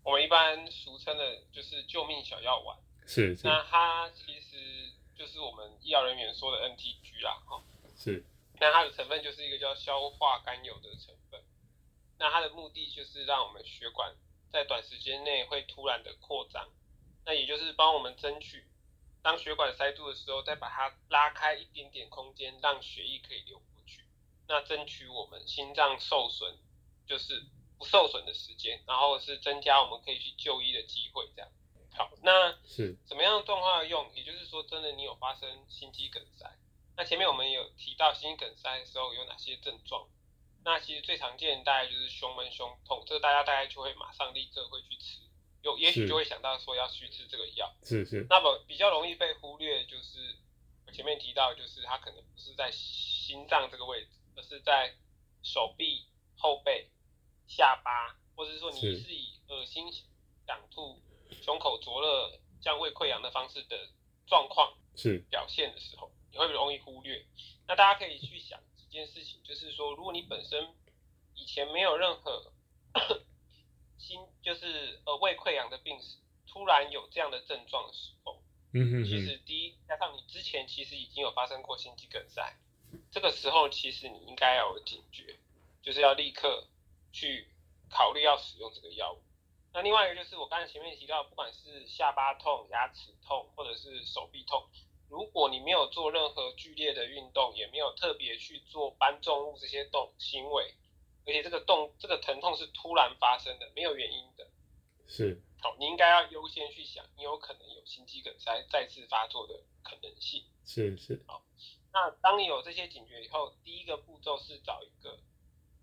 [0.02, 2.76] 我们一般俗称的就是救命小药丸。
[3.06, 4.56] 是是那它其实
[5.14, 7.62] 就是我们医疗人员说的 NTG 啦，哈。
[7.96, 8.22] 是，
[8.60, 11.40] 那它的成分就是一个叫消化甘油的成分。
[12.18, 14.14] 那它的目的就是让我们血管
[14.52, 16.68] 在短时间内会突然的扩张，
[17.24, 18.64] 那也就是帮我们争取，
[19.28, 24.02] 当血管塞住的时候，再把它拉开一点点空间，让血液可以流过去。
[24.48, 26.56] 那争取我们心脏受损，
[27.06, 27.44] 就是
[27.76, 31.52] 不受损的时间，然后是增加我们可以去就医的机会，这样。
[31.92, 34.10] 好，那是怎么样状况要用？
[34.14, 36.50] 也就是说，真的你有发生心肌梗塞，
[36.96, 40.08] 那前面我们有提到心肌梗塞的时候有哪些症状？
[40.64, 45.20] 那其实最常见大概就是胸闷、胸痛，这个大家大概就会马上立刻会去吃，
[45.62, 47.74] 有也许就会想到说要去吃这个药。
[47.82, 48.26] 是是。
[48.28, 50.36] 那么比较容易被忽略就是
[50.86, 54.94] 我前面提到，就是它可能不是在心脏这个位置，而是在
[55.42, 56.90] 手臂、后背、
[57.46, 59.90] 下巴，或者是说你是以恶心、
[60.46, 61.00] 想吐。
[61.42, 63.90] 胸口灼热、像胃溃疡的方式的
[64.26, 67.22] 状况是表现的时候，你会容易忽略。
[67.66, 70.74] 那大家可以去想几件事情，就是说，如果你本身
[71.34, 72.50] 以前没有任何
[73.98, 78.40] 心，就是呃胃溃疡的病史，突然有这样的症状的时候，
[78.72, 82.56] 嗯哼，其实第一加上你之前其实已经有发生过心肌梗塞，
[83.10, 85.38] 这个时候其实你应该要有警觉，
[85.82, 86.68] 就是要立刻
[87.12, 87.48] 去
[87.90, 89.22] 考虑要使用这个药物。
[89.72, 94.66] 那另外一个就是我刚才前面提到，不管是下巴痛、牙齿痛，或者是手臂痛，
[95.10, 100.74] 如果你没有做任何剧烈的运动，也没有特别去做搬重物这些动行为，
[101.28, 104.50] 而且这个动这个疼痛是突然发生的，没有原因的，
[105.06, 110.42] 是好，你应该要优先去想，你有可能有心肌梗塞再次发作的可能性。
[110.64, 111.44] 是是好，
[111.92, 115.18] 那当你有这些警觉以后，第一个步骤是找一个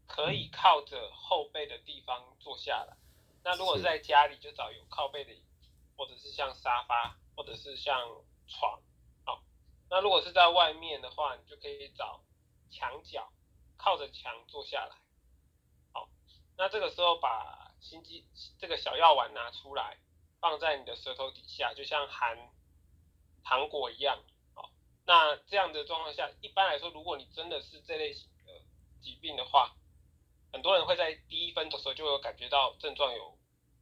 [0.08, 2.98] 可以靠着后背的地方坐下来。
[3.44, 8.02] 那如果是在家里，就找有靠背的椅子，或者是像沙发，或者是像
[8.48, 8.82] 床，
[9.24, 9.44] 好。
[9.90, 12.24] 那如果是在外面的话，你就可以找
[12.72, 13.32] 墙角，
[13.78, 15.05] 靠着墙坐下来，好。
[16.58, 18.26] 那这个时候把心肌
[18.60, 19.98] 这个小药丸拿出来，
[20.40, 22.38] 放在你的舌头底下，就像含
[23.44, 24.72] 糖果一样，好。
[25.06, 28.62] 那这样的状况下，一般来说，如果你真的是这类型的
[29.02, 29.76] 疾病的话，
[30.52, 33.38] 很多人会在第一分的时候就有感觉到症状有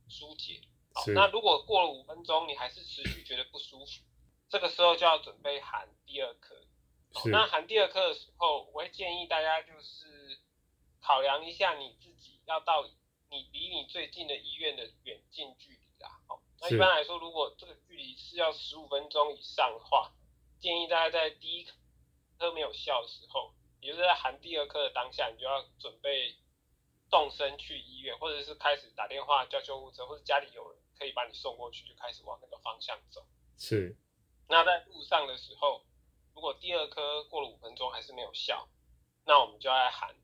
[0.10, 0.62] 疏解，
[0.94, 4.02] 好，那如果过了五分钟你还是持续觉得不舒服，
[4.50, 6.56] 这个时候就要准备含第二颗。
[7.26, 10.40] 那含第二颗的时候，我会建议大家就是
[11.00, 12.88] 考量一下你自己要到
[13.30, 16.10] 你离你最近的医院的远近距离啦。
[16.28, 20.14] 好，那一般来说，如果这个距离是要十五分钟以上的话，
[20.60, 21.66] 建议大家在第一
[22.38, 26.36] 颗没有效的时候，也就是在含第二颗的当下，你就要准备。
[27.10, 33.24] 动身去医院，或者是开始打电话叫救护车，或者家里有人可以把你送过去，就开始往那个方向走。
[33.56, 33.96] 是。
[34.48, 35.86] 那在路上的时候，
[36.34, 38.68] 如果第二颗过了五分钟还是没有效，
[39.26, 40.16] 那我们就要喊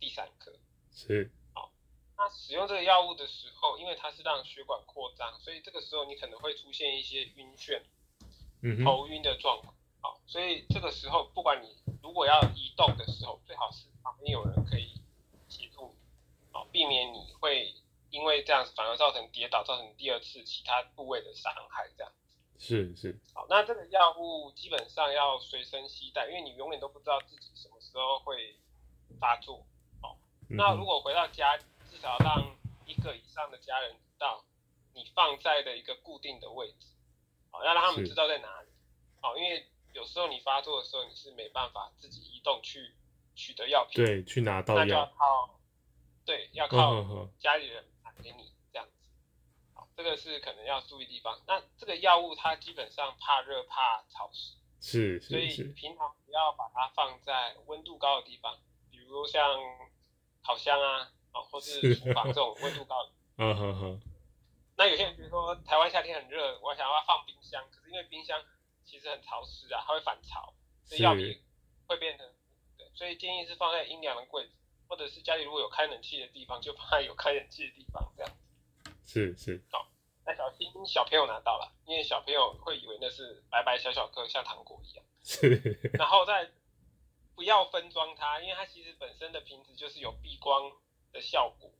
[0.00, 0.50] 第三颗。
[0.94, 1.30] 是。
[1.54, 1.72] 好，
[2.16, 7.82] 那使用这个药物的时候，因为它是让血管扩张，所以这个时候你可能会出现一些晕眩、
[8.84, 9.74] 头晕的状况。
[10.00, 15.00] 好，所以这个时候不管你如果要移动的时候，最好是旁边有人可以
[15.48, 16.52] 协助你。
[16.52, 17.74] 好，避免你会
[18.10, 22.12] 因为这样子反而造成跌倒，造成第二次其他部位的伤害，这样。
[22.58, 23.18] 是是。
[23.34, 28.56] 好，那这个药物基本上要随身携带，因为你永远都不知道自己什么时候会
[29.18, 29.66] 发作。
[30.58, 31.56] 好，那如果回到家，
[31.90, 34.44] 至少让一个以上的家人知道
[34.94, 36.88] 你放在的一个固定的位置，
[37.50, 38.68] 好，要让他们知道在哪里。
[39.20, 42.94] 好，因为有时候你发作的时候，你是没办法自己移动去
[43.34, 44.84] 取得药品，对，去拿到药。
[44.84, 45.58] 那就要靠。
[46.24, 48.92] 对，要靠家里人买给你这样子，
[49.74, 51.42] 好，这个是可能要注意地方。
[51.48, 58.56] 那这个药物它基本上怕热怕潮湿，是，所以平常不要把它放在温度高的地方，
[58.88, 59.58] 比如像
[60.42, 63.10] 烤箱啊，啊，或是厨房这种温度高的。
[63.38, 64.00] 嗯哼哼。
[64.76, 68.42] 那有些人比如说台湾夏天很热，我想要放冰箱，可是因为冰箱
[68.84, 71.40] 其实很潮湿啊，它会反潮，所以药品
[71.86, 72.26] 会变成，
[72.76, 74.52] 对，所以建议是放在阴凉的柜子。
[74.88, 79.64] 或者是家里如果有开冷气的地方，就放在有开冷气的地方，这样子是是。
[79.70, 79.88] 好，
[80.26, 85.02] 那小心小朋友拿到了，因为小朋友会以为那是白白小小颗，像糖果一样。
[85.22, 85.80] 是。
[85.94, 86.50] 然后再
[87.34, 90.70] 不要分装它，因为它其实本身的瓶子就是有避光
[91.12, 91.70] 的效果，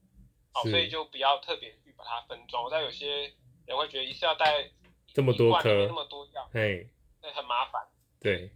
[0.52, 2.64] 好，所以就不要特别去把它分装。
[2.64, 3.34] 我知道有些
[3.66, 4.70] 人会觉得一次要带
[5.12, 6.86] 这么多颗，那么多药，哎，
[7.20, 7.86] 对，很麻烦。
[8.20, 8.50] 对，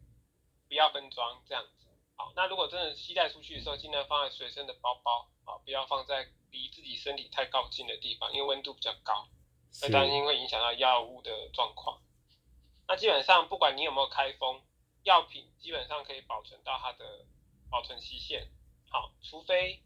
[0.69, 1.87] 不要分装这样子。
[2.17, 9.29] 好，那如果真的携带出去的时候，尽量放在随身的包包，啊，不要放在离自己身体太靠近的地方，因为温度比较高，
[9.83, 12.01] 会担心会影响到药物的状况。
[12.89, 14.63] 那基本上不管你有没有开封，
[15.07, 17.25] 药品基本上可以保存到它的
[17.71, 18.49] 保存期限。
[18.91, 19.81] 好，除非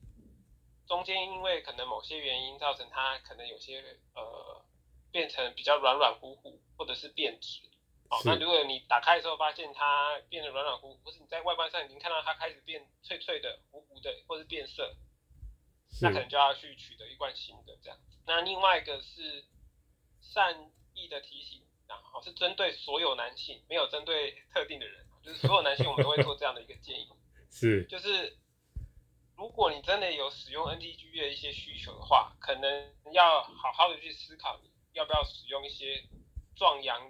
[0.87, 4.64] 中间因为可能某些原因造成它可能有些呃
[5.12, 7.61] 变成比较软软乎乎，或者是变质。
[8.09, 14.96] 好，那如果你打开的时候发现它变得软软乎乎，或是你在外观上已经看到它开始变脆脆的、糊糊的，或是变色，
[16.00, 17.98] 那可能就要去取得一罐新的这样。
[18.26, 19.44] 那另外一个是
[20.22, 27.09] 善意的提醒，然后是针对所有男性，没有针对特定的人，就是所有男性我们都会做这样的一个建议，
[27.50, 28.37] 是，就是
[29.37, 36.04] 如果你真的有使用 NTG 的一些需求的话，可能要好好的去思考你要不要使用一些
[36.56, 37.00] 壮阳，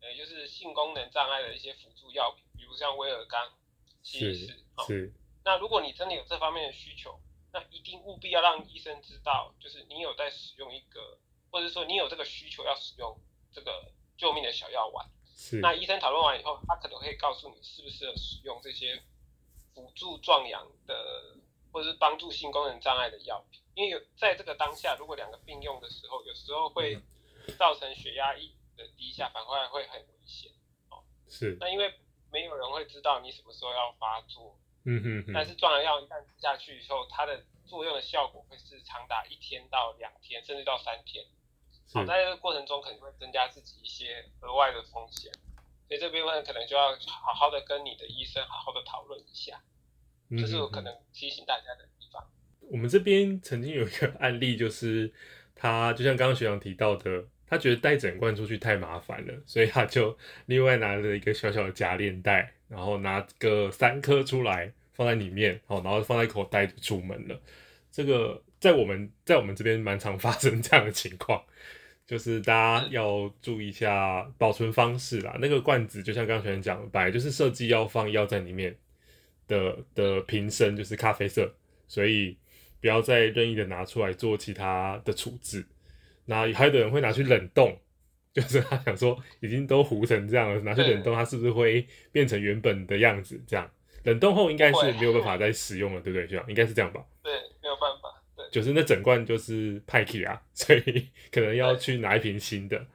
[0.00, 3.52] 呃，就是性功能障碍的一些辅助药品，比如像威尔刚、
[4.02, 5.12] 西是哦是，
[5.44, 7.20] 那如果你真的有这方面的需求，
[7.52, 11.18] 那一定务必要让医生知道，就是你有在使用一个，
[11.50, 13.18] 或者说你有这个需求要使用
[13.52, 15.08] 这个救命的小药丸。
[15.36, 19.02] 是，那医生讨论完以后，他可能会告诉你适不适合使用这些
[19.74, 21.36] 辅助壮阳的，
[21.70, 23.62] 或者是帮助性功能障碍的药品。
[23.74, 26.98] 因为有在这个当下，如果两个并用的时候，有时候会
[27.58, 30.50] 造成血压一的低下，反过来会很危险。
[30.88, 31.92] 哦是，那因为
[32.32, 41.26] 没有人会知道你什么时候要发作，嗯哼哼，但是壮阳药一旦吃下去以后，它的作用的效果会是长达一天到两天，甚至到三天。
[41.92, 45.32] 好，在这个过程中可能会增加自己一些额外的风险，
[45.88, 49.60] 所以这部分可能就要好好的跟你的医生好好的讨论一下，
[50.28, 52.22] 嗯这是我可能提醒大家的地方。
[52.68, 55.12] 我们这边曾经有一个案例，就是
[55.54, 67.40] 他就像刚刚学长提到的，他觉得带整罐出去太麻烦了，所以他就另外拿了一个小小的夹链袋，然后拿个三颗出来放在里面，好，然后放在口袋就出门了。
[67.92, 71.42] 这个在我们在我们这边蛮常发生这样的情况，
[72.06, 75.36] 就是大家要注意一下保存方式啦。
[75.40, 78.76] 那个罐子就像刚刚学长讲的，本来就是设计要放药在里面
[79.48, 81.54] 的的瓶身就是咖啡色，
[81.86, 82.36] 所以
[82.80, 85.66] 不要再任意的拿出来做其他的处置。
[86.24, 87.78] 那还有的人会拿去冷冻，
[88.32, 93.40] 就是他想说已经都糊成这样了，拿去冷冻它是不是会变成原本的样子？
[93.46, 93.70] 这样
[94.04, 96.26] 冷冻后应该是没有办法再使用了，对不对？
[96.26, 97.04] 这样应该是这样吧？
[97.22, 98.15] 对，没有办法，对，
[98.50, 102.86] 就是那整罐就是派 k 啊，所以 可能要去拿一瓶新的。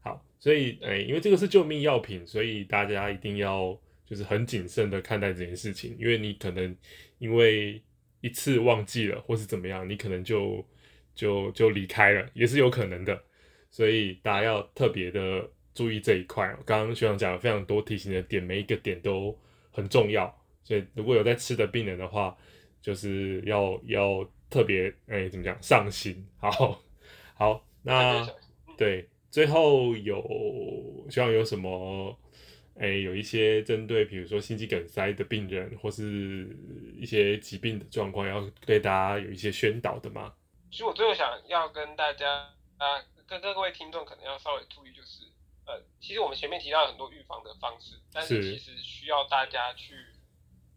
[0.00, 6.76] 好，所以哎、因为这个是救命药品，所以大家一定要就是很谨慎的看待这件事情，因为你可能
[7.18, 7.82] 因为
[8.20, 10.66] 一次忘记了，或是怎么样，你可能就
[11.14, 13.22] 就就离开了，也是有可能的。
[13.70, 16.48] 所以大家要特别的注意这一块。
[16.66, 19.38] 刚刚学长讲了非常多提醒的点，每一个点都
[19.70, 20.34] 很重要。
[20.64, 22.36] 所以如果有在吃的病人的话，
[22.82, 26.26] 就是要要特别哎、怎么讲上心。
[26.38, 26.82] 好，
[27.34, 28.28] 好，那
[28.76, 32.18] 对，最后有希望有什么，
[32.78, 36.56] 哎、有一些针对比如说心肌梗塞的病人，或是
[36.96, 40.34] 一些疾病的状况，要对大家有一些宣导的吗？
[40.70, 45.24] 其实我最后想要跟大家啊，跟跟各位听众可能要稍微注意，就是
[45.66, 49.94] 呃，其实我们前面提到很多预防的方式，但是是其实需要大家去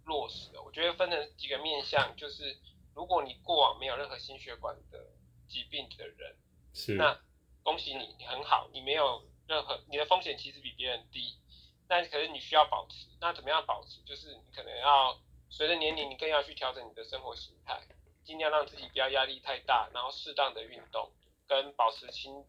[0.06, 0.62] 落实的。
[0.62, 2.58] 我觉得分成几个面向，就是
[2.96, 5.00] 如果你过往没有任何心血管的
[5.48, 6.36] 疾病的人，
[6.74, 7.20] 是，那
[7.64, 11.40] 恭喜你，你很好，你没有任何你的风险其实比别人低，
[11.88, 13.08] 但可是你需要保持。
[13.20, 14.02] 那怎么样保持？
[14.04, 17.82] 就是你可能要随着年龄，你更要去调整你的生活形态，
[18.24, 21.12] 尽量让自己不要压力太大，然后适当的运动，
[21.48, 22.46] 跟保持清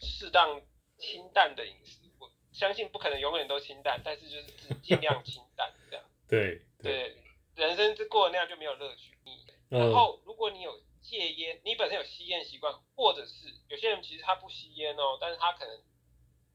[0.00, 0.60] 适当
[0.98, 2.00] 清淡的饮食。
[2.18, 6.04] 我相信不可能永远都清淡，但是就是尽尽量清淡这样。
[6.28, 7.16] 对对，
[7.54, 9.18] 对，人生过得那样就没有乐趣。
[9.24, 15.82] 你然嗯，后，如果你有戒烟，你本身有吸烟习惯，或者是有些人其实他不吸烟哦，但是他可能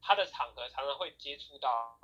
[0.00, 1.98] 他的场合常常会接触到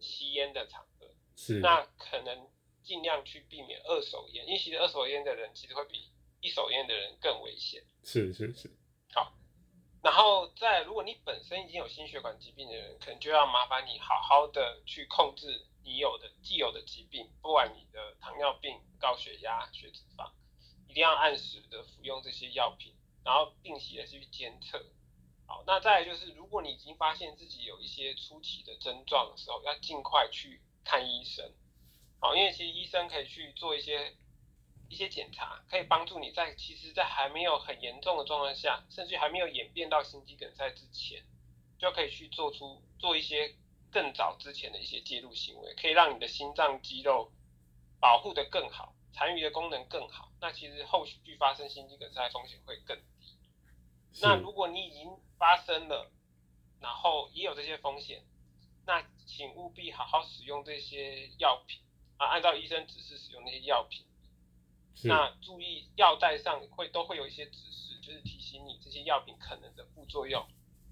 [0.00, 2.48] 吸烟的场合，是，那可能
[2.82, 6.10] 尽量去避免二手烟，因为其实二手烟的人其实会比
[6.40, 7.82] 一手烟的人更危险。
[8.04, 8.70] 是是是，
[9.12, 9.32] 好
[10.02, 20.28] 然后再，如果你本身已经有心血管疾病的人，可能就要麻烦你好好的去控制你有的既有的疾病，不管你的糖尿病、高血压、血脂肪，
[20.92, 22.92] 一定要按时的服用这些药品，
[23.24, 24.78] 然后定期的去监测。
[25.46, 31.50] 好，那再就是，如果你已经发现自己有一些初期的症状的时候，要尽快去看医生。
[32.20, 34.14] 好，因为其实医生可以去做一些
[34.90, 41.24] 一些检查，可以帮助你在其实，在还没有很严重的状况下，甚至还没有演变到心肌梗塞之前，
[41.78, 43.56] 就可以去做出做一些
[43.90, 47.32] 更早之前的一些介入行为，可以让你的心脏肌肉
[47.98, 50.30] 保护的更好，残余的功能更好。
[50.42, 53.38] 那其实后续发生心肌梗塞风险会更低。
[54.20, 56.10] 那如果你已经发生了，
[56.80, 58.24] 然后也有这些风险，
[58.84, 61.80] 那请务必好好使用这些药品
[62.16, 64.04] 啊，按照医生指示使用那些药品。
[64.96, 70.44] 是那注意药袋上会都会有一些指示，就是提醒你这些药品可能的副作用。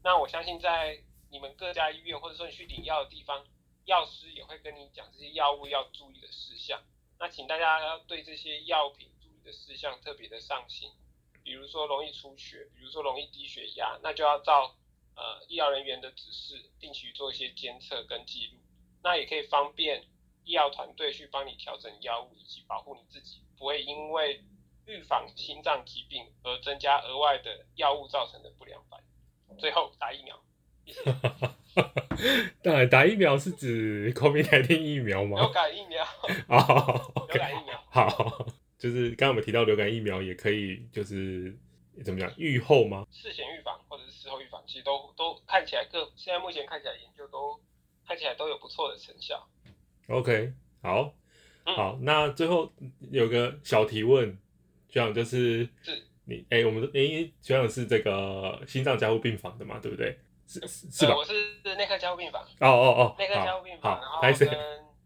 [0.05, 3.44] 那我相信在你们各家医院或者说你去领药的地方，
[3.84, 6.80] 药师也会跟你讲这些药物要注意的事项。
[7.18, 9.09] 那请大家要对这些药品
[9.45, 10.91] 的事项特别的上心，
[11.43, 14.76] 比如说容易出血，比如说容易低血压，那就要照
[15.16, 18.59] 呃医疗人员的指示，定期做一些监测跟记录。
[19.03, 20.05] 那也可以方便
[20.45, 24.45] 医疗团队去帮你调整药物，以及保护你自己，不会因为
[24.86, 29.57] 预防心脏疾病而增加额外的药物造成的不良反应。
[29.59, 30.41] 最后打疫苗，
[30.84, 31.03] 谢谢。
[32.62, 35.38] 打打疫苗是指 COVID-19 疫苗吗？
[35.41, 36.05] 流感疫苗，
[36.49, 38.47] 哦流感疫苗，好，
[38.81, 41.55] 就是刚刚我们提到流感疫苗也可以，就是
[42.03, 43.07] 怎么讲预后吗？
[43.12, 47.61] 事前预防或者是事后预防，其实都都看起来各现在目前看起来研究都
[48.09, 49.47] 看起来都有不错的成效。
[50.09, 51.14] OK，好，
[51.64, 52.72] 嗯好，那最后
[53.12, 54.31] 有个小提问，
[54.89, 60.18] 学长就是是你，哎、我们的哎、学长是这个心脏加护病房的嘛，对不对？
[60.47, 61.18] 是是是吧呃？
[61.18, 64.22] 我是内科加护病房，哦哦哦，内科加护病房，然好，后？
[64.22, 64.49] 跟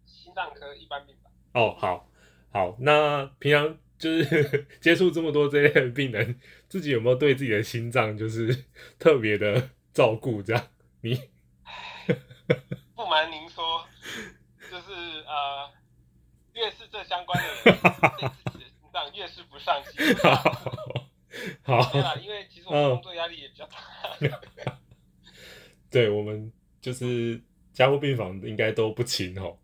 [0.06, 1.30] 心脏科一般病房。
[1.52, 2.08] 哦，好，
[2.54, 6.38] 好，那平常就是 接触这么多这类的病人，
[6.68, 10.40] 自己有没有对自己的心脏就是 特别的照顾？
[10.40, 10.68] 这样，
[11.00, 11.20] 你
[12.94, 13.84] 不瞒您说，
[14.70, 14.92] 就是
[15.26, 15.68] 呃，
[16.52, 20.16] 越是这相关的人，对自己的心脏越是不上心。
[21.64, 24.78] 好，对啦，因为其实我们工作压力也比较大。
[25.90, 27.42] 对我们就是
[27.72, 29.58] 加护病房应该都不轻哦。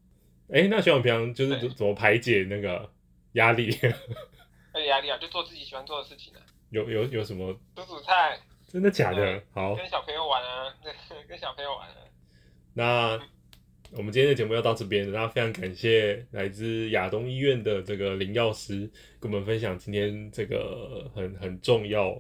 [0.52, 2.90] 哎，那学长平常就是对怎么排解那个
[3.32, 3.70] 压力？
[4.86, 6.40] 压力啊，就做自己喜欢做的事情啊，
[6.70, 7.52] 有有有什么？
[7.74, 8.38] 煮煮菜，
[8.68, 9.42] 真的假的？
[9.52, 10.92] 好，跟小朋友玩啊，对，
[11.28, 11.96] 跟小朋友玩啊。
[12.72, 13.20] 那
[13.92, 18.88] 我们今天的节目要到这边，那非常感谢来自亚东医院的这个林药师
[19.18, 22.16] 跟我们分享今天这个很很重要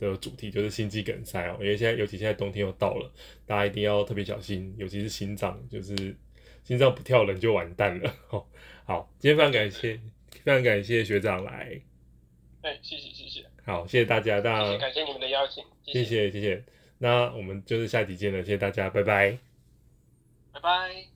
[0.00, 1.56] 的主题，就是心肌梗塞哦。
[1.60, 3.08] 因为现在尤其现在冬天又到了，
[3.46, 5.94] 大家一定要特别小心，尤其是心脏，就是
[6.64, 8.12] 心脏不跳人就完蛋了。
[8.30, 8.44] 哦，
[8.84, 10.00] 好，今天非常感谢，
[10.42, 11.80] 非常感谢学长来，
[12.62, 16.64] 哎，谢谢谢谢，好，谢谢大家，大谢谢，家感谢你们的邀请，谢谢谢谢，
[16.98, 19.38] 那我们就是下集见了，谢谢大家，拜拜。
[20.52, 21.06] 拜拜。